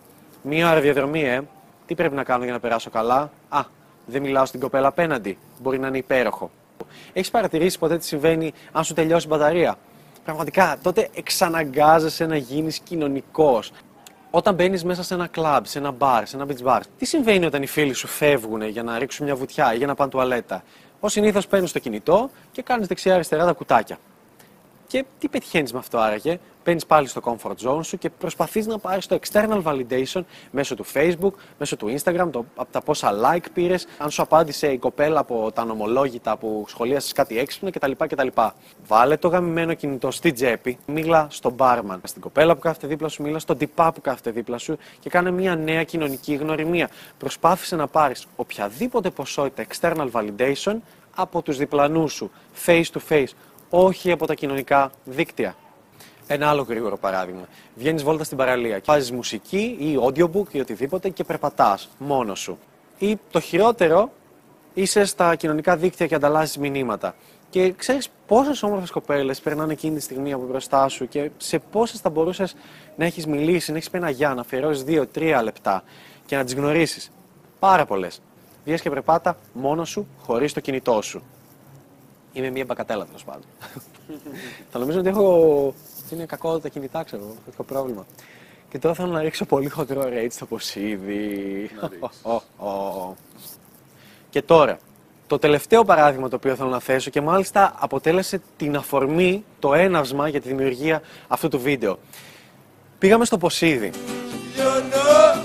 μία 0.43 0.71
ώρα 0.71 0.81
διαδρομή, 0.81 1.23
ε. 1.23 1.41
Τι 1.87 1.95
πρέπει 1.95 2.15
να 2.15 2.25
κάνω 2.25 2.45
για 2.45 2.53
να 2.53 2.61
περάσω 2.61 2.91
καλά; 2.91 3.31
Α, 3.49 3.65
δεν 4.07 4.23
μιλάω 4.23 4.45
στην 4.45 4.61
κοπέλα 4.61 4.89
απέναντι. 4.89 5.39
Μπορεί 5.63 5.79
να 5.79 5.87
είναι 5.87 5.99
υπέροχο. 5.99 6.51
Έχεις 7.13 7.31
παρατηρήσει 7.31 7.79
ποτέ 7.79 7.99
τι 7.99 8.05
συμβαίνει 8.05 8.53
αν 8.73 8.85
σου 8.85 8.95
τελειώσει 8.95 9.27
η 9.27 9.29
μπαταρία; 9.31 9.77
Πραγματικά, 10.25 10.79
τότε 10.83 11.09
εξαναγκάζεσαι 11.15 12.27
να 12.27 12.37
γίνεις 12.37 12.79
κοινωνικός. 12.79 13.73
Όταν 14.31 14.55
μπαίνεις 14.55 14.85
μέσα 14.85 15.03
σε 15.03 15.15
ένα 15.15 15.27
κλαμπ, 15.27 15.65
σε 15.65 15.79
ένα 15.79 15.91
μπαρ, 15.91 16.27
σε 16.27 16.37
ένα 16.37 16.47
beach 16.49 16.67
bar, 16.67 16.81
τι 16.99 17.05
συμβαίνει 17.05 17.47
όταν 17.47 17.63
οι 17.63 17.67
φίλοι 17.67 17.93
σου 17.93 18.07
φεύγουν 18.07 18.63
για 18.63 18.83
να 18.83 18.99
ρίξουν 18.99 19.25
μια 19.25 19.35
βουτιά 19.37 19.75
ή 19.75 19.77
για 19.77 19.87
να 19.87 19.95
πάνε 19.95 20.11
τουαλέτα; 20.11 20.63
Ω 21.01 21.09
συνήθως 21.09 21.47
παίρνεις 21.47 21.73
το 21.73 21.79
κινητό 21.79 22.31
και 22.53 22.63
κάνεις 22.63 22.87
δεξιά-αριστερά 22.87 23.45
τα 23.45 23.53
κουτάκια. 23.53 23.99
Και 24.87 25.05
τι 25.19 25.29
πετυχαίνεις 25.29 25.73
με 25.73 25.79
αυτό 25.79 25.99
άραγε, 25.99 26.39
μπαίνει 26.69 26.81
πάλι 26.87 27.07
στο 27.09 27.21
comfort 27.25 27.69
zone 27.69 27.85
σου 27.85 27.99
και 27.99 28.11
προσπαθείς 28.11 28.67
να 28.67 28.79
πάρεις 28.79 29.07
το 29.07 29.19
external 29.23 29.63
validation 29.63 30.23
μέσω 30.51 30.75
του 30.75 30.85
Facebook, 30.95 31.33
μέσω 31.59 31.77
του 31.77 31.95
Instagram, 31.99 32.29
το, 32.31 32.45
από 32.57 32.73
τα 32.73 32.81
πόσα 32.81 33.13
like 33.13 33.45
πήρες, 33.53 33.87
αν 33.99 34.11
σου 34.11 34.23
απάντησε 34.23 34.73
η 34.73 34.79
κοπέλα 34.79 35.21
από 35.21 35.53
τα 35.55 35.65
νομολόγητα 35.65 36.37
που 36.37 36.65
σχολίασες 36.69 37.13
κάτι 37.13 37.39
έξυπνο 37.39 37.71
κτλ. 37.71 37.91
κτλ. 37.97 38.27
Βάλε 38.87 39.17
το 39.17 39.29
γαμημένο 39.29 39.75
κινητό 39.75 40.11
στη 40.11 40.33
τσέπη, 40.33 40.79
μίλα 40.87 41.27
στον 41.31 41.55
barman, 41.59 41.99
στην 42.03 42.21
κοπέλα 42.21 42.55
που 42.55 42.61
κάθεται 42.61 42.87
δίπλα 42.87 43.09
σου, 43.09 43.23
μίλα 43.23 43.39
στον 43.39 43.59
τυπά 43.59 43.93
που 43.93 44.01
κάθεται 44.01 44.31
δίπλα 44.31 44.59
σου 44.59 44.79
και 45.01 45.11
κάνε 45.11 45.31
μια 45.31 45.57
νέα 45.57 45.85
κοινωνική 45.85 46.35
γνωριμία. 46.35 46.89
Προσπάθησε 47.19 47.77
να 47.77 47.87
πάρεις 47.87 48.27
οποιαδήποτε 48.37 49.11
ποσότητα 49.11 49.67
external 49.71 50.09
validation 50.13 50.77
από 51.15 51.43
τους 51.43 51.57
διπλανούς 51.57 52.13
σου, 52.13 52.31
face 52.67 52.85
to 52.93 52.99
face, 53.09 53.33
όχι 53.71 54.11
από 54.11 54.27
τα 54.27 54.35
κοινωνικά 54.35 54.91
δίκτυα. 55.05 55.57
Ένα 56.31 56.49
άλλο 56.49 56.63
γρήγορο 56.63 56.97
παράδειγμα. 56.97 57.49
Βγαίνεις 57.75 58.03
βόλτα 58.03 58.25
στην 58.25 58.37
παραλία 58.37 58.79
και 58.79 58.85
βάζεις 58.87 59.13
μουσική 59.13 59.77
ή 59.79 59.99
audiobook 60.03 60.53
ή 60.53 60.61
οτιδήποτε 60.61 61.09
και 61.09 61.25
περπατάς 61.25 61.89
μόνος 61.99 62.41
σου. 62.41 62.59
Ή 62.99 63.19
το 63.31 63.41
χειρότερο, 63.41 64.13
είσαι 64.75 65.05
στα 65.05 65.35
κοινωνικά 65.35 65.77
δίκτυα 65.77 66.07
και 66.07 66.15
ανταλλάσσεις 66.15 66.59
μηνύματα. 66.59 67.15
Και 67.51 67.73
ξέρεις 67.73 68.09
πόσες 68.27 68.63
όμορφες 68.63 68.91
κοπέλες 68.91 69.41
περνάνε 69.41 69.73
εκείνη 69.73 69.97
τη 69.97 70.03
στιγμή 70.03 70.33
από 70.33 70.45
μπροστά 70.45 70.89
σου 70.89 71.09
και 71.09 71.31
σε 71.37 71.59
πόσες 71.59 72.01
θα 72.01 72.11
μπορούσες 72.11 72.55
να 72.97 73.05
έχεις 73.05 73.27
μιλήσει, 73.27 73.71
να 73.71 73.77
έχεις 73.77 73.91
πει 73.91 73.97
ένα 73.97 74.11
γεια, 74.11 74.35
να 74.35 74.41
αφιερώσεις 74.41 74.83
δύο-τρία 74.83 75.43
λεπτά 75.43 75.83
και 76.27 76.37
να 76.37 76.45
τις 76.45 76.55
γνωρίσεις. 76.55 77.11
Πάρα 77.59 77.85
πολλές. 77.85 78.21
Βγαίνει 78.65 78.81
και 78.81 78.91
περπάτα 78.91 79.39
μόνος 79.53 79.89
σου, 79.89 80.07
χωρίς 80.19 80.53
το 80.53 80.61
κινητό 80.61 81.03
σου. 81.03 81.23
Είμαι 82.33 82.51
μια 82.51 82.65
μπακατέλα 82.65 83.05
τέλο 83.05 83.19
πάντων. 83.25 83.45
θα 84.71 84.79
νομίζω 84.79 84.99
ότι 84.99 85.09
έχω. 85.09 85.75
Είναι 86.11 86.25
κακό 86.27 86.59
τα 86.59 86.69
κινητά, 86.69 87.03
ξέρω. 87.03 87.35
Έχω 87.53 87.63
πρόβλημα. 87.63 88.07
Και 88.69 88.79
τώρα 88.79 88.95
θέλω 88.95 89.09
να 89.09 89.21
ρίξω 89.21 89.45
πολύ 89.45 89.69
χοντρό 89.69 90.03
rate 90.03 90.31
στο 90.31 90.47
ποσίδι. 90.47 91.71
και 94.31 94.43
τώρα, 94.43 94.79
το 95.27 95.39
τελευταίο 95.39 95.85
παράδειγμα 95.85 96.29
το 96.29 96.37
οποίο 96.37 96.55
θέλω 96.55 96.69
να 96.69 96.81
θέσω 96.81 97.11
και 97.11 97.21
μάλιστα 97.21 97.75
αποτέλεσε 97.79 98.41
την 98.57 98.77
αφορμή, 98.77 99.45
το 99.59 99.75
έναυσμα 99.75 100.29
για 100.29 100.41
τη 100.41 100.49
δημιουργία 100.49 101.03
αυτού 101.29 101.49
του 101.49 101.61
βίντεο. 101.61 101.99
Πήγαμε 102.99 103.25
στο 103.25 103.39
Ποσίδι. 103.39 103.91
Λιώνω, 104.55 105.43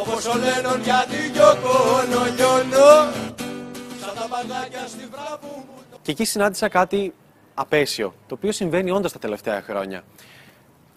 όπως 0.00 0.26
ο 0.26 0.38
Λένον 0.38 0.82
γιατί 0.82 1.16
λιώνω, 1.32 2.24
λιώνω, 2.36 3.12
σαν 4.00 4.14
τα 4.14 4.26
μπαντάκια 4.30 4.86
στη 4.86 5.08
βράβου 5.10 5.64
και 6.02 6.10
εκεί 6.10 6.24
συνάντησα 6.24 6.68
κάτι 6.68 7.14
απέσιο, 7.54 8.14
το 8.26 8.34
οποίο 8.34 8.52
συμβαίνει 8.52 8.90
όντως 8.90 9.12
τα 9.12 9.18
τελευταία 9.18 9.62
χρόνια. 9.62 10.02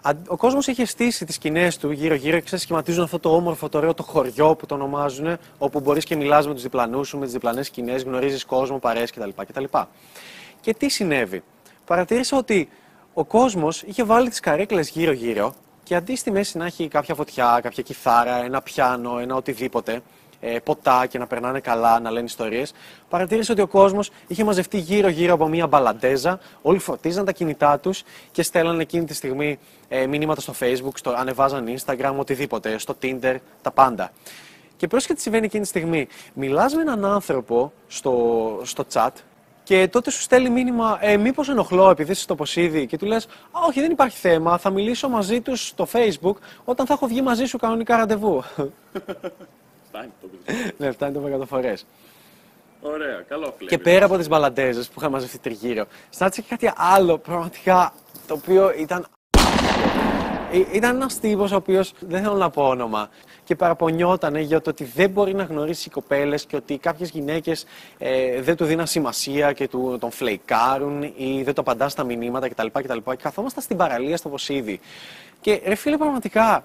Αν- 0.02 0.24
Ο 0.28 0.38
κόσμος 0.38 0.68
είχε 0.68 0.86
στήσει 0.86 1.26
τις 1.26 1.36
σκηνές 1.36 1.78
του 1.78 1.92
γύρω-γύρω 1.92 2.36
και 2.38 2.42
ξέρεις, 2.44 2.64
σχηματίζουν 2.64 3.04
αυτό 3.04 3.20
το 3.20 3.36
όμορφο, 3.36 3.70
το 3.70 3.78
ωραίο 3.78 3.94
το 3.94 4.04
χωριό 4.04 4.56
που 4.56 4.66
το 4.66 4.76
ονομάζουν, 4.76 5.38
όπου 5.58 5.80
μπορείς 5.80 6.04
και 6.06 6.16
μιλάς 6.16 6.48
με 6.48 6.54
τους 6.54 6.62
διπλανούς 6.64 7.08
σου, 7.08 7.18
με 7.18 7.24
τις 7.24 7.34
διπλανές 7.34 7.66
σκηνές, 7.68 8.04
γνωρίζεις 8.04 8.46
κόσμο, 8.46 8.80
παρέες 8.80 9.12
κτλ. 9.12 9.30
κτλ. 9.48 9.64
Και 10.62 10.74
τι 10.74 10.90
συνέβη; 10.90 11.44
Παρατήρησα 11.86 12.38
ότι 12.38 12.70
ο 13.14 13.26
κόσμος 13.26 13.82
είχε 13.82 14.04
βάλει 14.04 14.30
τις 14.30 14.40
καρέκλες 14.40 14.90
γύρω-γύρω 14.90 15.54
και 15.84 15.96
αντί 15.96 16.16
στη 16.16 16.32
μέση 16.32 16.58
να 16.58 16.66
έχει 16.66 16.88
κάποια 16.88 17.16
φωτιά, 17.16 17.60
κάποια 17.64 17.84
κιθάρα, 17.84 18.44
ένα 18.44 18.62
πιάνο, 18.62 19.18
ένα 19.20 19.36
οτιδήποτε, 19.36 20.02
ε, 20.46 20.60
ποτά 20.60 21.06
και 21.06 21.18
να 21.18 21.28
περνάνε 21.28 21.60
καλά, 21.60 22.00
να 22.00 22.12
λένε 22.12 22.26
ιστορίες. 22.26 22.74
Παρατήρησε 23.10 23.52
ότι 23.52 23.62
ο 23.62 23.68
κόσμος 23.68 24.12
είχε 24.28 24.44
μαζευτεί 24.44 24.78
γύρω-γύρω 24.78 25.34
από 25.34 25.48
μια 25.48 25.68
μπαλαντέζα. 25.68 26.40
Όλοι 26.62 26.80
φωτίζαν 26.80 27.26
τα 27.26 27.32
κινητά 27.32 27.80
τους 27.80 28.04
και 28.32 28.44
στέλνανε 28.44 28.82
εκείνη 28.82 29.06
τη 29.06 29.14
στιγμή 29.14 29.60
ε, 29.88 30.06
μηνύματα 30.08 30.42
στο 30.42 30.54
Facebook, 30.60 30.94
στο, 30.94 31.12
ανεβάζαν 31.12 31.66
Instagram, 31.78 32.14
οτιδήποτε, 32.18 32.78
στο 32.78 32.96
Tinder, 33.02 33.36
τα 33.62 33.72
πάντα. 33.72 34.12
Και 34.78 34.88
πρόσχετη 34.88 35.16
τι 35.16 35.22
συμβαίνει 35.22 35.46
εκείνη 35.46 35.64
τη 35.64 35.70
στιγμή. 35.70 36.08
Μιλάς 36.34 36.74
με 36.74 36.82
έναν 36.82 37.06
άνθρωπο 37.06 37.74
στο, 37.88 38.60
στο 38.64 38.86
chat 38.94 39.10
και 39.64 39.88
τότε 39.88 40.12
σου 40.12 40.22
στέλνει 40.22 40.50
μήνυμα, 40.50 40.98
ε, 41.02 41.18
μήπως 41.18 41.50
ενοχλώ 41.50 41.90
επειδή 41.90 42.12
είσαι 42.12 42.22
στο 42.22 42.36
Ποσίδι 42.36 42.86
και 42.86 42.98
του 42.98 43.06
λες: 43.06 43.28
Όχι, 43.52 43.82
δεν 43.82 43.92
υπάρχει 43.92 44.18
θέμα. 44.18 44.58
Θα 44.58 44.70
μιλήσω 44.70 45.10
μαζί 45.10 45.42
τους 45.42 45.68
στο 45.68 45.88
Facebook 45.94 46.36
όταν 46.66 46.86
θα 46.86 46.94
έχω 46.94 47.08
βγει 47.08 47.22
μαζί 47.22 47.46
σου 47.46 47.58
κανονικά 47.58 47.98
ραντεβού. 47.98 48.44
Φτάνει 49.94 50.12
το 50.22 50.28
παιδί. 50.46 50.72
ναι, 50.78 50.92
φτάνει 50.92 51.14
το 51.14 51.40
100 51.42 51.48
φορές. 51.48 51.86
Ωραία, 52.82 53.24
καλό 53.28 53.54
κλέβει. 53.58 53.66
Και 53.66 53.78
πέρα 53.78 54.06
από 54.06 54.18
τις 54.18 54.28
μπαλαντέζες 54.28 54.88
που 54.88 54.94
είχαν 54.98 55.12
μαζευτεί 55.12 55.38
τριγύρω, 55.38 55.86
στάτησε 56.10 56.42
και 56.42 56.48
κάτι 56.50 56.74
άλλο 56.76 57.18
πραγματικά 57.18 57.94
το 58.28 58.34
οποίο 58.34 58.74
ήταν. 58.78 59.06
Ε, 60.52 60.64
Ήταν 60.72 60.96
ένας 60.96 61.20
τύπος 61.20 61.52
ο 61.52 61.56
οποίος 61.56 61.94
δεν 62.00 62.22
θέλω 62.22 62.36
να 62.36 62.50
πω 62.50 62.68
όνομα 62.68 63.10
και 63.44 63.56
παραπονιότανε 63.56 64.40
για 64.42 64.62
το 64.62 64.70
ότι 64.70 64.84
δεν 64.84 65.10
μπορεί 65.10 65.34
να 65.34 65.44
γνωρίσει 65.44 65.90
κοπέλες 65.90 66.46
και 66.46 66.56
ότι 66.56 66.78
κάποιες 66.78 67.10
γυναίκες 67.10 67.66
ε, 67.98 68.42
δεν 68.42 68.56
του 68.56 68.66
δίναν 68.66 68.88
σημασία 68.88 69.54
και 69.54 69.68
του, 69.68 69.98
τον 70.00 70.12
φλεϊκάρουν 70.12 71.04
ή 71.04 71.44
δεν 71.44 71.54
το 71.54 71.62
απαντάς 71.62 71.92
στα 71.92 72.04
μηνύματα 72.04 72.50
κτλ. 72.50 72.68
κτλ. 72.72 72.98
Και 73.04 73.16
καθόμασταν 73.16 73.64
στην 73.64 73.78
παραλία 73.78 74.18
στο 74.18 74.30
Βοσίδι. 74.30 74.80
Και 75.42 75.62
ρε 75.66 75.76
φίλε, 75.76 75.98
πραγματικά 75.98 76.64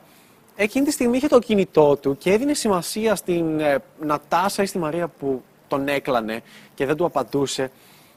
εκείνη 0.60 0.84
τη 0.84 0.92
στιγμή 0.92 1.16
είχε 1.16 1.28
το 1.28 1.38
κινητό 1.38 1.96
του 1.96 2.16
και 2.18 2.32
έδινε 2.32 2.54
σημασία 2.54 3.14
στην 3.14 3.60
ε, 3.60 3.78
Νατάσα 4.00 4.62
ή 4.62 4.66
στη 4.66 4.78
Μαρία 4.78 5.08
που 5.08 5.42
τον 5.68 5.88
έκλανε 5.88 6.40
και 6.74 6.86
δεν 6.86 6.96
του 6.96 7.04
απαντούσε. 7.04 7.70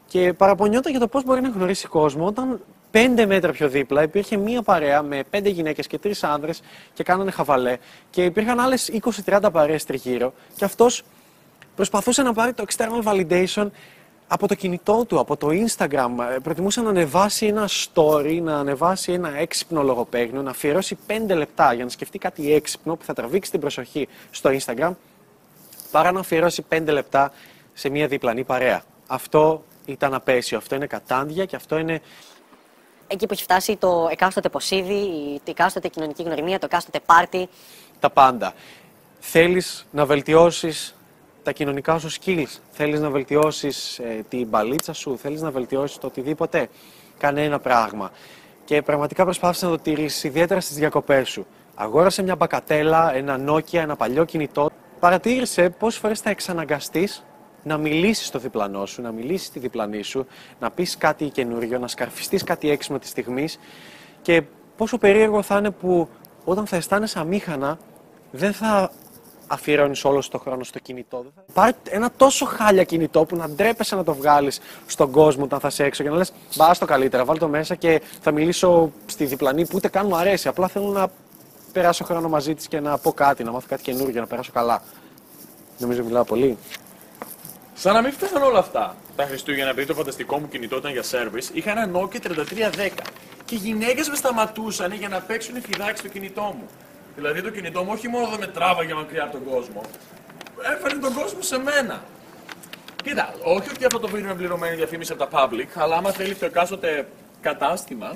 Και 0.07 0.33
παραπονιόταν 0.33 0.91
για 0.91 0.99
το 0.99 1.07
πώς 1.07 1.23
μπορεί 1.23 1.41
να 1.41 1.49
γνωρίσει 1.49 1.87
κόσμο 1.87 2.25
όταν 2.25 2.61
πέντε 2.91 3.25
μέτρα 3.25 3.51
πιο 3.51 3.69
δίπλα 3.69 4.03
υπήρχε 4.03 4.37
μία 4.37 4.61
παρέα 4.61 5.01
με 5.01 5.23
πέντε 5.29 5.49
γυναίκες 5.49 5.87
και 5.87 5.97
τρεις 5.97 6.23
άνδρες 6.23 6.61
και 6.93 7.03
κάνανε 7.03 7.31
χαβαλέ. 7.31 7.77
Και 8.09 8.23
υπήρχαν 8.23 8.59
άλλες 8.59 8.91
20-30 9.25 9.49
παρέες 9.51 9.85
τριγύρω. 9.85 10.33
Και 10.55 10.65
αυτός 10.65 11.03
προσπαθούσε 11.75 12.21
να 12.21 12.33
πάρει 12.33 12.53
το 12.53 12.63
external 12.67 13.03
validation 13.03 13.67
από 14.33 14.47
το 14.47 14.55
κινητό 14.55 15.05
του, 15.05 15.19
από 15.19 15.37
το 15.37 15.47
Instagram. 15.47 16.09
Ε, 16.35 16.37
Προτιμούσε 16.43 16.81
να 16.81 16.89
ανεβάσει 16.89 17.45
ένα 17.45 17.69
story, 17.69 18.39
να 18.41 18.57
ανεβάσει 18.57 19.11
ένα 19.11 19.37
έξυπνο 19.37 19.83
λογοπαίγνιο, 19.83 20.41
να 20.41 20.49
αφιερώσει 20.49 20.97
5 21.07 21.11
λεπτά 21.27 21.73
για 21.73 21.83
να 21.83 21.89
σκεφτεί 21.89 22.17
κάτι 22.17 22.53
έξυπνο 22.53 22.95
που 22.95 23.05
θα 23.05 23.13
τραβήξει 23.13 23.51
την 23.51 23.59
προσοχή 23.59 24.07
στο 24.31 24.49
Instagram, 24.49 24.91
παρά 25.91 26.11
να 26.11 26.19
αφιερώσει 26.19 26.65
5 26.69 26.83
λεπτά 26.87 27.31
σε 27.73 27.89
μια 27.89 28.07
διπλανή 28.07 28.43
παρέα. 28.43 28.83
Αυτό 29.07 29.63
ήταν 29.85 30.13
απέσιο, 30.13 30.57
αυτό 30.57 30.75
είναι 30.75 30.87
κατάντια 30.87 31.45
και 31.45 31.55
αυτό 31.55 31.77
είναι 31.77 32.01
εκεί 33.07 33.25
που 33.25 33.33
έχει 33.33 33.43
φτάσει 33.43 33.75
το 33.75 34.07
εκάστοτε 34.11 34.49
ποσίδι, 34.49 34.93
η 34.93 35.41
η 35.45 35.49
εκάστοτε 35.49 35.87
κοινωνική 35.87 36.23
γνωριμία, 36.23 36.59
το 36.59 36.65
εκάστοτε 36.65 36.99
πάρτι. 37.05 37.49
τα 37.99 38.09
πάντα. 38.09 38.53
Θέλεις 39.19 39.85
να 39.91 40.05
βελτιώσεις 40.05 40.95
τα 41.43 41.51
κοινωνικά 41.51 41.99
σου 41.99 42.09
skills, 42.11 42.59
θέλεις 42.71 42.99
να 42.99 43.09
βελτιώσεις 43.09 43.99
ε, 43.99 44.23
την 44.29 44.47
μπαλίτσα 44.47 44.93
σου, 44.93 45.17
θέλεις 45.17 45.41
να 45.41 45.51
βελτιώσεις 45.51 45.97
το 45.97 46.07
οτιδήποτε, 46.07 46.69
κάνε 47.17 47.43
ένα 47.43 47.59
πράγμα. 47.59 48.11
Και 48.65 48.81
πραγματικά 48.81 49.23
προσπάθησες 49.23 49.63
να 49.63 49.69
το 49.69 49.81
τηρήσεις, 49.81 50.23
ιδιαίτερα 50.23 50.59
στις 50.59 50.75
διακοπές 50.75 51.29
σου. 51.29 51.45
Αγόρασε 51.75 52.23
μια 52.23 52.35
μπακατέλα, 52.35 53.15
ένα 53.15 53.39
Nokia, 53.47 53.73
ένα 53.73 53.95
παλιό 53.95 54.25
κινητό. 54.25 54.69
Παρατήρησε 54.99 55.69
πόσες 55.69 55.99
φορές 55.99 56.19
θα 56.19 56.29
εξαναγκαστείς 56.29 57.23
να 57.63 57.77
μιλήσεις 57.77 58.27
στο 58.27 58.39
διπλανό 58.39 58.85
σου, 58.85 59.01
να 59.01 59.11
μιλήσεις 59.11 59.47
στη 59.47 59.59
διπλανή 59.59 60.01
σου, 60.01 60.25
να 60.59 60.71
πεις 60.71 60.97
κάτι 60.97 61.29
καινούριο, 61.29 61.79
να 61.79 61.87
σκαρφιστείς 61.87 62.43
κάτι 62.43 62.69
έξυπνο 62.69 62.99
της 62.99 63.09
στιγμής 63.09 63.59
και 64.21 64.41
πόσο 64.77 64.97
περίεργο 64.97 65.41
θα 65.41 65.57
είναι 65.57 65.71
που 65.71 66.09
όταν 66.43 66.65
θα 66.65 66.75
αισθάνεσαι 66.75 67.19
αμήχανα 67.19 67.77
δεν 68.31 68.53
θα 68.53 68.91
αφιερώνεις 69.51 70.03
όλο 70.05 70.23
το 70.31 70.37
χρόνο 70.37 70.63
στο 70.63 70.79
κινητό. 70.79 71.17
Δεν 71.21 71.31
θα- 71.35 71.43
Πάρε 71.53 71.71
ένα 71.89 72.09
τόσο 72.17 72.45
χάλια 72.45 72.83
κινητό 72.83 73.25
που 73.25 73.35
να 73.35 73.49
ντρέπεσαι 73.49 73.95
να 73.95 74.03
το 74.03 74.13
βγάλεις 74.13 74.59
στον 74.87 75.11
κόσμο 75.11 75.43
όταν 75.43 75.59
θα 75.59 75.67
είσαι 75.67 75.83
έξω 75.83 76.03
και 76.03 76.09
να 76.09 76.15
λες: 76.15 76.33
Μπα 76.55 76.71
το 76.77 76.85
καλύτερα, 76.85 77.25
βάλ 77.25 77.37
το 77.37 77.47
μέσα 77.47 77.75
και 77.75 78.01
θα 78.21 78.31
μιλήσω 78.31 78.91
στη 79.05 79.25
διπλανή 79.25 79.63
που 79.65 79.71
ούτε 79.75 79.87
καν 79.87 80.05
μου 80.07 80.15
αρέσει. 80.15 80.47
Απλά 80.47 80.67
θέλω 80.67 80.85
να 80.85 81.07
περάσω 81.71 82.03
χρόνο 82.03 82.29
μαζί 82.29 82.55
της 82.55 82.67
και 82.67 82.79
να 82.79 82.97
πω 82.97 83.11
κάτι, 83.13 83.43
να 83.43 83.51
μάθω 83.51 83.65
κάτι 83.69 83.81
καινούργιο, 83.81 84.21
να 84.21 84.27
περάσω 84.27 84.51
καλά. 84.53 84.81
Νομίζω 85.77 86.03
μιλάω 86.03 86.23
πολύ. 86.23 86.57
Σαν 87.73 87.93
να 87.93 88.01
μην 88.01 88.11
φταίνουν 88.11 88.43
όλα 88.43 88.59
αυτά. 88.59 88.95
Τα 89.15 89.25
Χριστούγεννα, 89.25 89.69
επειδή 89.69 89.87
το 89.87 89.93
φανταστικό 89.93 90.39
μου 90.39 90.47
κινητό 90.47 90.77
ήταν 90.77 90.91
για 90.91 91.03
service, 91.03 91.49
είχα 91.55 91.71
ένα 91.71 91.89
Nokia 91.93 92.19
3310. 92.19 93.03
Και 93.45 93.55
οι 93.55 93.57
γυναίκες 93.57 94.09
με 94.09 94.15
σταματούσαν 94.15 94.91
για 94.93 95.09
να 95.09 95.19
παίξουν 95.21 95.61
φιδάκι 95.61 95.97
στο 95.97 96.07
κινητό 96.07 96.41
μου. 96.41 96.67
Δηλαδή 97.15 97.41
το 97.41 97.49
κινητό 97.49 97.83
μου 97.83 97.89
όχι 97.91 98.07
μόνο 98.07 98.27
δεν 98.27 98.39
με 98.39 98.47
τράβαγε 98.47 98.93
μακριά 98.93 99.23
από 99.23 99.31
τον 99.31 99.43
κόσμο, 99.43 99.81
έφερε 100.75 100.95
τον 100.95 101.13
κόσμο 101.13 101.41
σε 101.41 101.59
μένα. 101.59 102.03
Κοίτα, 103.03 103.33
όχι 103.43 103.69
ότι 103.69 103.85
αυτό 103.85 103.99
το 103.99 104.07
βίντεο 104.07 104.29
είναι 104.29 104.37
πληρωμένη 104.37 104.75
διαφήμιση 104.75 105.11
από 105.11 105.25
τα 105.25 105.29
public, 105.49 105.67
αλλά 105.75 105.95
άμα 105.95 106.11
θέλεις 106.11 106.39
το 106.39 106.45
εκάστοτε 106.45 107.07
κατάστημα 107.41 108.15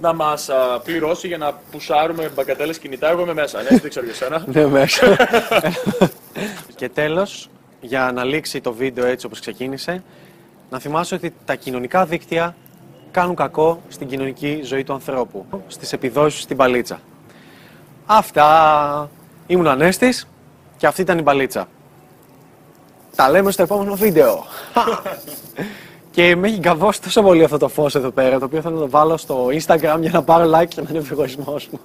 να 0.00 0.12
μας 0.12 0.50
πληρώσει 0.84 1.26
για 1.26 1.38
να 1.38 1.52
πουσάρουμε 1.70 2.30
μπακατέλε 2.34 2.72
κινητά, 2.72 3.10
εγώ 3.10 3.22
είμαι 3.22 3.34
μέσα. 3.34 3.62
Ναι, 3.62 3.68
δεν 3.68 3.90
ξέρω 3.90 4.04
για 4.06 4.14
σένα. 4.14 4.44
Ναι, 4.46 4.66
μέσα. 4.66 5.16
και 6.76 6.88
τέλος, 6.88 7.50
για 7.80 8.10
να 8.14 8.24
λήξει 8.24 8.60
το 8.60 8.72
βίντεο 8.72 9.06
έτσι 9.06 9.26
όπως 9.26 9.40
ξεκίνησε, 9.40 10.02
να 10.70 10.78
θυμάσαι 10.78 11.14
ότι 11.14 11.34
τα 11.44 11.54
κοινωνικά 11.54 12.04
δίκτυα 12.04 12.56
κάνουν 13.10 13.34
κακό 13.34 13.82
στην 13.88 14.08
κοινωνική 14.08 14.60
ζωή 14.62 14.84
του 14.84 14.92
ανθρώπου, 14.92 15.46
στις 15.66 15.92
επιδόσεις 15.92 16.42
στην 16.42 16.56
παλίτσα. 16.56 17.00
Αυτά. 18.06 19.10
Ήμουν 19.46 19.66
Ανέστης 19.66 20.28
και 20.76 20.86
αυτή 20.86 21.00
ήταν 21.00 21.18
η 21.18 21.22
παλίτσα. 21.22 21.68
Τα 23.16 23.30
λέμε 23.30 23.50
στο 23.50 23.62
επόμενο 23.62 23.94
βίντεο. 23.94 24.44
και 26.10 26.36
με 26.36 26.48
έχει 26.48 26.58
γκαβώσει 26.58 27.02
τόσο 27.02 27.22
πολύ 27.22 27.44
αυτό 27.44 27.58
το 27.58 27.68
φως 27.68 27.94
εδώ 27.94 28.10
πέρα, 28.10 28.38
το 28.38 28.44
οποίο 28.44 28.60
θέλω 28.60 28.74
να 28.74 28.80
το 28.80 28.90
βάλω 28.90 29.16
στο 29.16 29.46
Instagram 29.46 29.96
για 30.00 30.10
να 30.12 30.22
πάρω 30.22 30.58
like 30.58 30.68
και 30.68 30.80
να 30.80 30.86
είναι 30.90 30.98
ο 30.98 31.06
εγωισμός 31.10 31.68
μου. 31.68 31.80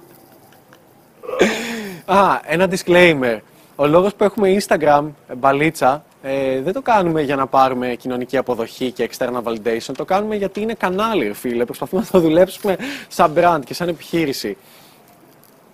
Α, 2.16 2.40
ένα 2.44 2.68
disclaimer. 2.70 3.38
Ο 3.76 3.86
λόγος 3.86 4.14
που 4.14 4.24
έχουμε 4.24 4.56
Instagram, 4.60 5.04
ε, 5.28 5.34
μπαλίτσα, 5.34 6.04
ε, 6.22 6.60
δεν 6.60 6.72
το 6.72 6.82
κάνουμε 6.82 7.22
για 7.22 7.36
να 7.36 7.46
πάρουμε 7.46 7.94
κοινωνική 7.94 8.36
αποδοχή 8.36 8.92
και 8.92 9.10
external 9.12 9.42
validation. 9.42 9.92
Το 9.96 10.04
κάνουμε 10.04 10.36
γιατί 10.36 10.60
είναι 10.60 10.74
κανάλι, 10.74 11.26
ρε 11.26 11.34
φίλε. 11.34 11.64
Προσπαθούμε 11.64 12.00
να 12.00 12.08
το 12.10 12.20
δουλέψουμε 12.20 12.76
σαν 13.08 13.32
brand 13.36 13.60
και 13.64 13.74
σαν 13.74 13.88
επιχείρηση. 13.88 14.56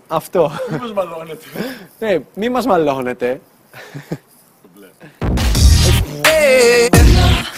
Αυτό. 0.09 0.51
Μήπως 0.71 0.93
μαλώνετε. 0.93 1.47
ναι, 1.99 2.19
μη 2.35 2.49
μας 2.49 2.67
μαλώνετε. 2.67 3.41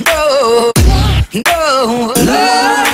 No, 0.04 0.72
no, 1.48 2.85